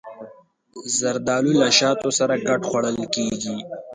[0.97, 3.57] زردالو له شاتو سره ګډ خوړل کېږي.